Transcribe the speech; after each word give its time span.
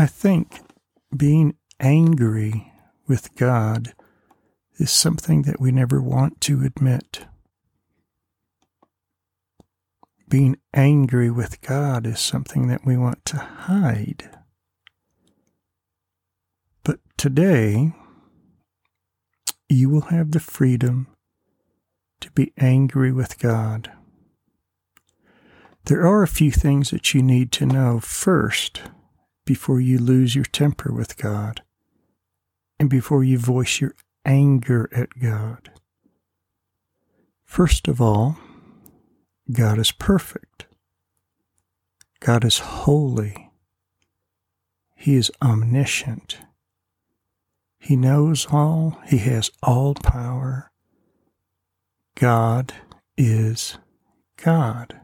I 0.00 0.06
think 0.06 0.60
being 1.14 1.56
angry 1.80 2.72
with 3.08 3.34
God 3.34 3.94
is 4.76 4.92
something 4.92 5.42
that 5.42 5.60
we 5.60 5.72
never 5.72 6.00
want 6.00 6.40
to 6.42 6.62
admit. 6.62 7.26
Being 10.28 10.56
angry 10.72 11.32
with 11.32 11.60
God 11.62 12.06
is 12.06 12.20
something 12.20 12.68
that 12.68 12.86
we 12.86 12.96
want 12.96 13.24
to 13.24 13.38
hide. 13.38 14.30
But 16.84 17.00
today, 17.16 17.92
you 19.68 19.90
will 19.90 20.12
have 20.12 20.30
the 20.30 20.38
freedom 20.38 21.08
to 22.20 22.30
be 22.30 22.52
angry 22.56 23.10
with 23.10 23.40
God. 23.40 23.90
There 25.86 26.06
are 26.06 26.22
a 26.22 26.28
few 26.28 26.52
things 26.52 26.90
that 26.90 27.14
you 27.14 27.20
need 27.22 27.50
to 27.52 27.66
know 27.66 27.98
first 27.98 28.82
before 29.48 29.80
you 29.80 29.98
lose 29.98 30.34
your 30.34 30.44
temper 30.44 30.92
with 30.92 31.16
God 31.16 31.62
and 32.78 32.90
before 32.90 33.24
you 33.24 33.38
voice 33.38 33.80
your 33.80 33.94
anger 34.26 34.90
at 34.94 35.08
God. 35.18 35.70
First 37.46 37.88
of 37.88 37.98
all, 37.98 38.36
God 39.50 39.78
is 39.78 39.90
perfect. 39.90 40.66
God 42.20 42.44
is 42.44 42.58
holy. 42.58 43.50
He 44.94 45.14
is 45.14 45.32
omniscient. 45.40 46.36
He 47.78 47.96
knows 47.96 48.48
all. 48.52 48.98
He 49.06 49.16
has 49.16 49.50
all 49.62 49.94
power. 49.94 50.70
God 52.16 52.74
is 53.16 53.78
God. 54.36 55.00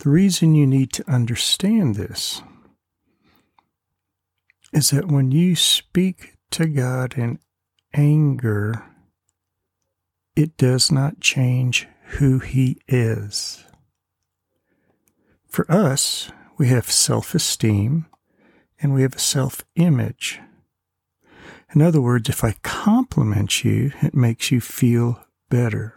The 0.00 0.08
reason 0.08 0.54
you 0.54 0.66
need 0.66 0.94
to 0.94 1.10
understand 1.10 1.96
this 1.96 2.40
is 4.76 4.90
that 4.90 5.08
when 5.08 5.32
you 5.32 5.56
speak 5.56 6.34
to 6.50 6.66
God 6.66 7.16
in 7.16 7.38
anger, 7.94 8.84
it 10.36 10.58
does 10.58 10.92
not 10.92 11.18
change 11.18 11.88
who 12.18 12.40
He 12.40 12.78
is. 12.86 13.64
For 15.48 15.64
us, 15.72 16.30
we 16.58 16.68
have 16.68 16.90
self 16.90 17.34
esteem 17.34 18.04
and 18.78 18.92
we 18.92 19.00
have 19.00 19.16
a 19.16 19.18
self 19.18 19.64
image. 19.76 20.40
In 21.74 21.80
other 21.80 22.02
words, 22.02 22.28
if 22.28 22.44
I 22.44 22.56
compliment 22.62 23.64
you, 23.64 23.92
it 24.02 24.14
makes 24.14 24.50
you 24.50 24.60
feel 24.60 25.24
better. 25.48 25.96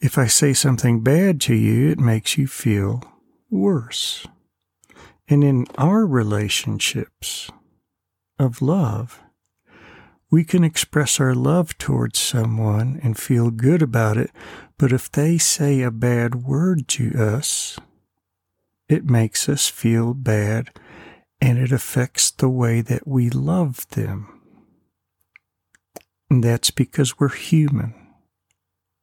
If 0.00 0.16
I 0.16 0.28
say 0.28 0.54
something 0.54 1.02
bad 1.02 1.42
to 1.42 1.54
you, 1.54 1.90
it 1.90 1.98
makes 1.98 2.38
you 2.38 2.46
feel 2.46 3.02
worse. 3.50 4.26
And 5.28 5.44
in 5.44 5.66
our 5.78 6.04
relationships 6.04 7.50
of 8.38 8.60
love, 8.60 9.20
we 10.30 10.44
can 10.44 10.64
express 10.64 11.20
our 11.20 11.34
love 11.34 11.76
towards 11.76 12.18
someone 12.18 12.98
and 13.02 13.18
feel 13.18 13.50
good 13.50 13.82
about 13.82 14.16
it, 14.16 14.30
but 14.78 14.92
if 14.92 15.10
they 15.12 15.36
say 15.36 15.82
a 15.82 15.90
bad 15.90 16.36
word 16.36 16.88
to 16.88 17.12
us, 17.18 17.78
it 18.88 19.04
makes 19.04 19.48
us 19.48 19.68
feel 19.68 20.14
bad 20.14 20.70
and 21.40 21.58
it 21.58 21.70
affects 21.70 22.30
the 22.30 22.48
way 22.48 22.80
that 22.80 23.06
we 23.06 23.28
love 23.28 23.88
them. 23.90 24.40
And 26.30 26.42
that's 26.42 26.70
because 26.70 27.18
we're 27.18 27.28
human, 27.28 27.94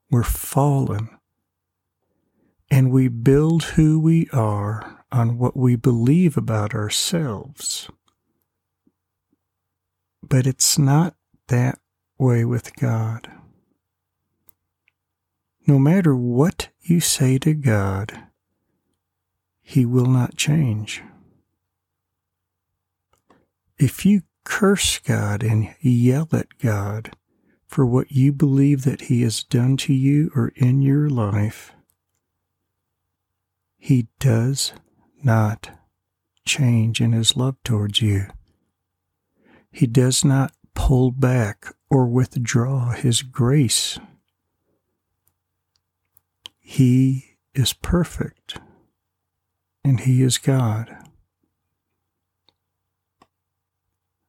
we're 0.10 0.24
fallen, 0.24 1.10
and 2.72 2.92
we 2.92 3.08
build 3.08 3.64
who 3.64 4.00
we 4.00 4.28
are 4.34 4.99
on 5.12 5.38
what 5.38 5.58
we 5.58 5.76
believe 5.76 6.38
about 6.38 6.74
ourselves. 6.74 7.90
But 10.22 10.46
it's 10.46 10.78
not 10.78 11.16
that 11.48 11.80
way 12.18 12.46
with 12.46 12.76
God. 12.76 13.30
No 15.66 15.80
matter 15.80 16.16
what 16.16 16.70
you 16.82 17.00
say 17.00 17.38
to 17.40 17.54
God, 17.54 18.28
He 19.62 19.86
will 19.86 20.08
not 20.08 20.36
change. 20.36 21.04
If 23.78 24.06
you 24.06 24.24
curse 24.44 25.00
God 25.00 25.44
and 25.44 25.74
yell 25.80 26.28
at 26.34 26.58
God 26.58 27.12
for 27.68 27.86
what 27.86 28.12
you 28.12 28.34
believe 28.34 28.84
that 28.84 29.02
He 29.02 29.22
has 29.22 29.44
done 29.44 29.78
to 29.78 29.94
you 29.94 30.32
or 30.36 30.52
in 30.56 30.82
your 30.82 31.10
life, 31.10 31.74
He 33.78 34.08
does 34.20 34.74
not 35.24 35.72
change 36.46 37.02
in 37.02 37.12
His 37.12 37.36
love 37.36 37.56
towards 37.64 38.02
you. 38.02 38.28
He 39.72 39.88
does 39.88 40.26
not 40.26 40.52
pull 40.74 41.12
back 41.12 41.74
or 41.90 42.08
withdraw 42.08 42.92
His 42.92 43.22
grace. 43.22 44.00
He 46.58 47.38
is 47.54 47.74
perfect 47.74 48.58
and 49.84 50.00
He 50.02 50.22
is 50.22 50.38
God. 50.38 50.96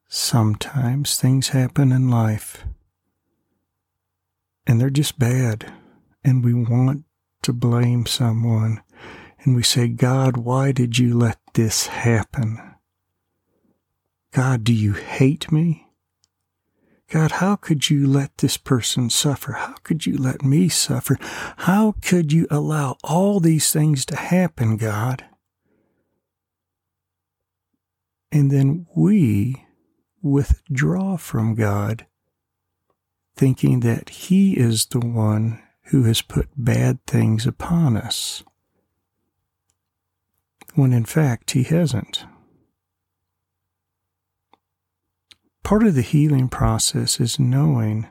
Sometimes 0.09 1.17
things 1.17 1.49
happen 1.49 1.93
in 1.93 2.11
life 2.11 2.65
and 4.67 4.81
they're 4.81 4.89
just 4.89 5.19
bad, 5.19 5.73
and 6.23 6.45
we 6.45 6.55
want 6.55 7.05
to 7.43 7.53
blame 7.53 8.07
someone, 8.07 8.81
and 9.43 9.57
we 9.57 9.63
say, 9.63 9.89
God, 9.89 10.37
why 10.37 10.73
did 10.73 10.99
you 10.99 11.17
let 11.17 11.39
this 11.55 11.87
happen? 11.87 12.59
God, 14.33 14.65
do 14.65 14.73
you 14.73 14.93
hate 14.93 15.51
me? 15.51 15.89
God, 17.11 17.33
how 17.33 17.57
could 17.57 17.91
you 17.91 18.07
let 18.07 18.39
this 18.39 18.57
person 18.57 19.11
suffer? 19.11 19.53
How 19.53 19.75
could 19.83 20.07
you 20.07 20.17
let 20.17 20.45
me 20.45 20.69
suffer? 20.69 21.19
How 21.59 21.97
could 22.01 22.33
you 22.33 22.47
allow 22.51 22.97
all 23.03 23.41
these 23.41 23.73
things 23.73 24.07
to 24.07 24.17
happen, 24.17 24.77
God? 24.77 25.25
And 28.31 28.53
then 28.53 28.87
we 28.95 29.67
withdraw 30.23 31.17
from 31.17 31.57
God, 31.57 32.07
thinking 33.35 33.81
that 33.81 34.11
He 34.11 34.57
is 34.57 34.87
the 34.87 35.01
one 35.01 35.61
who 35.87 36.05
has 36.05 36.23
put 36.23 36.49
bad 36.57 37.05
things 37.07 37.45
upon 37.45 37.97
us, 37.97 38.45
when 40.75 40.93
in 40.93 41.05
fact 41.05 41.53
He 41.53 41.63
hasn't. 41.65 42.25
Part 45.63 45.87
of 45.87 45.95
the 45.95 46.03
healing 46.03 46.49
process 46.49 47.21
is 47.21 47.39
knowing 47.39 48.09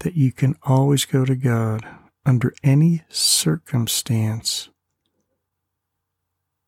that 0.00 0.14
you 0.14 0.32
can 0.32 0.56
always 0.62 1.04
go 1.04 1.24
to 1.24 1.34
God 1.34 1.86
under 2.26 2.54
any 2.62 3.02
circumstance, 3.08 4.68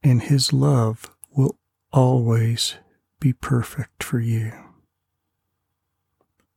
and 0.03 0.23
His 0.23 0.53
love 0.53 1.11
will 1.31 1.59
always 1.93 2.77
be 3.21 3.33
perfect 3.33 4.03
for 4.03 4.19
you. 4.19 4.53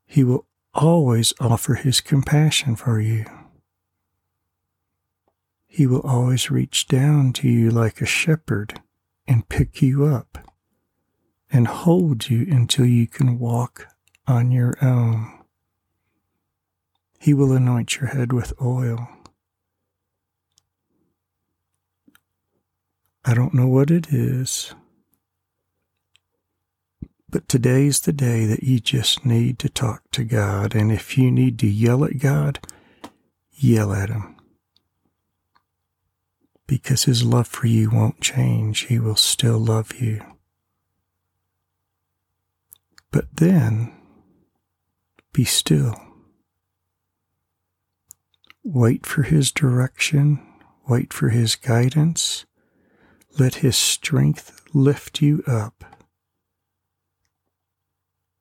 He 0.05 0.23
will 0.23 0.45
always 0.73 1.33
offer 1.39 1.75
His 1.75 2.01
compassion 2.01 2.75
for 2.75 2.99
you. 2.99 3.25
He 5.75 5.87
will 5.87 6.07
always 6.07 6.49
reach 6.49 6.87
down 6.87 7.33
to 7.33 7.49
you 7.49 7.69
like 7.69 7.99
a 7.99 8.05
shepherd 8.05 8.79
and 9.27 9.49
pick 9.49 9.81
you 9.81 10.05
up 10.05 10.37
and 11.51 11.67
hold 11.67 12.29
you 12.29 12.47
until 12.49 12.85
you 12.85 13.07
can 13.07 13.37
walk 13.37 13.85
on 14.25 14.51
your 14.51 14.77
own. 14.81 15.37
He 17.19 17.33
will 17.33 17.51
anoint 17.51 17.97
your 17.97 18.07
head 18.07 18.31
with 18.31 18.53
oil. 18.61 19.09
I 23.25 23.33
don't 23.33 23.53
know 23.53 23.67
what 23.67 23.91
it 23.91 24.13
is. 24.13 24.73
But 27.29 27.49
today's 27.49 27.99
the 27.99 28.13
day 28.13 28.45
that 28.45 28.63
you 28.63 28.79
just 28.79 29.25
need 29.25 29.59
to 29.59 29.67
talk 29.67 30.03
to 30.11 30.23
God. 30.23 30.73
And 30.73 30.89
if 30.89 31.17
you 31.17 31.29
need 31.29 31.59
to 31.59 31.67
yell 31.67 32.05
at 32.05 32.17
God, 32.17 32.65
yell 33.51 33.91
at 33.91 34.07
Him. 34.07 34.34
Because 36.67 37.03
His 37.03 37.23
love 37.23 37.47
for 37.47 37.67
you 37.67 37.89
won't 37.91 38.21
change. 38.21 38.87
He 38.87 38.99
will 38.99 39.15
still 39.15 39.59
love 39.59 39.93
you. 40.01 40.21
But 43.11 43.35
then, 43.35 43.93
be 45.31 45.45
still. 45.45 45.95
Wait 48.63 49.05
for 49.05 49.23
His 49.23 49.51
direction. 49.51 50.45
Wait 50.87 51.13
for 51.13 51.29
His 51.29 51.55
guidance. 51.55 52.45
Let 53.37 53.55
His 53.55 53.77
strength 53.77 54.61
lift 54.73 55.21
you 55.21 55.43
up 55.45 55.83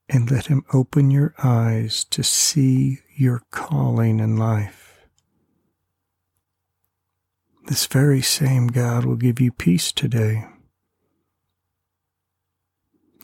and 0.08 0.30
let 0.30 0.46
Him 0.46 0.64
open 0.72 1.10
your 1.10 1.34
eyes 1.42 2.04
to 2.04 2.22
see 2.22 3.00
your 3.16 3.42
calling 3.50 4.20
in 4.20 4.36
life. 4.36 4.83
This 7.66 7.86
very 7.86 8.22
same 8.22 8.66
God 8.66 9.04
will 9.04 9.16
give 9.16 9.40
you 9.40 9.50
peace 9.50 9.92
today. 9.92 10.44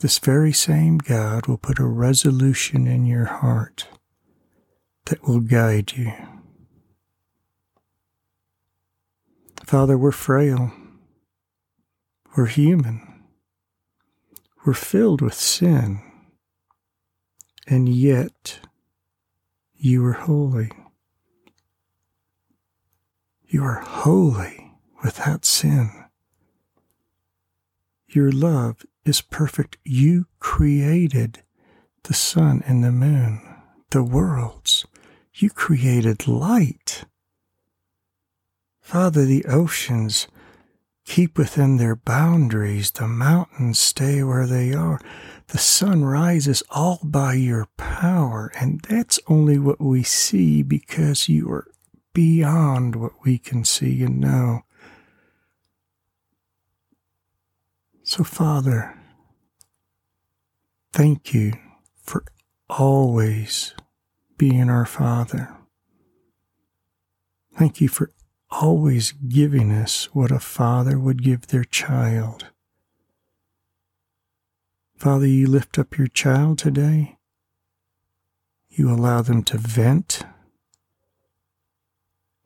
this 0.01 0.17
very 0.17 0.51
same 0.51 0.97
God 0.97 1.45
will 1.45 1.57
put 1.57 1.79
a 1.79 1.85
resolution 1.85 2.87
in 2.87 3.05
your 3.05 3.25
heart 3.25 3.87
that 5.05 5.27
will 5.27 5.39
guide 5.39 5.93
you. 5.95 6.11
Father, 9.63 9.97
we're 9.97 10.11
frail. 10.11 10.71
We're 12.35 12.47
human. 12.47 13.25
We're 14.65 14.73
filled 14.73 15.21
with 15.21 15.35
sin. 15.35 16.01
And 17.67 17.87
yet, 17.87 18.59
you 19.75 20.03
are 20.05 20.13
holy. 20.13 20.71
You 23.51 23.65
are 23.65 23.81
holy 23.81 24.71
without 25.03 25.43
sin. 25.43 25.91
Your 28.07 28.31
love 28.31 28.85
is 29.03 29.19
perfect. 29.19 29.77
You 29.83 30.27
created 30.39 31.43
the 32.03 32.13
sun 32.13 32.63
and 32.65 32.81
the 32.81 32.93
moon, 32.93 33.41
the 33.89 34.03
worlds. 34.03 34.85
You 35.33 35.49
created 35.49 36.29
light. 36.29 37.03
Father, 38.79 39.25
the 39.25 39.43
oceans 39.43 40.29
keep 41.03 41.37
within 41.37 41.75
their 41.75 41.97
boundaries, 41.97 42.89
the 42.91 43.05
mountains 43.05 43.79
stay 43.79 44.23
where 44.23 44.47
they 44.47 44.73
are. 44.73 45.01
The 45.47 45.57
sun 45.57 46.05
rises 46.05 46.63
all 46.69 47.01
by 47.03 47.33
your 47.33 47.67
power, 47.75 48.49
and 48.57 48.79
that's 48.79 49.19
only 49.27 49.59
what 49.59 49.81
we 49.81 50.03
see 50.03 50.63
because 50.63 51.27
you 51.27 51.51
are 51.51 51.67
beyond 52.13 52.95
what 52.95 53.13
we 53.23 53.37
can 53.37 53.63
see 53.63 54.03
and 54.03 54.19
know. 54.19 54.61
So, 58.03 58.23
Father, 58.23 58.97
thank 60.91 61.33
you 61.33 61.53
for 62.03 62.25
always 62.69 63.73
being 64.37 64.69
our 64.69 64.85
Father. 64.85 65.55
Thank 67.57 67.79
you 67.79 67.87
for 67.87 68.11
always 68.49 69.13
giving 69.13 69.71
us 69.71 70.13
what 70.13 70.31
a 70.31 70.39
father 70.39 70.99
would 70.99 71.23
give 71.23 71.47
their 71.47 71.63
child. 71.63 72.47
Father, 74.97 75.27
you 75.27 75.47
lift 75.47 75.79
up 75.79 75.97
your 75.97 76.07
child 76.07 76.59
today. 76.59 77.17
You 78.69 78.91
allow 78.91 79.21
them 79.21 79.43
to 79.43 79.57
vent. 79.57 80.23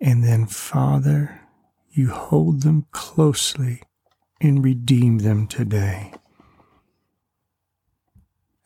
And 0.06 0.24
then, 0.24 0.46
Father, 0.46 1.42
you 1.90 2.12
hold 2.12 2.62
them 2.62 2.86
closely 2.92 3.82
and 4.40 4.64
redeem 4.64 5.18
them 5.18 5.48
today. 5.48 6.14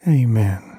Amen. 0.06 0.79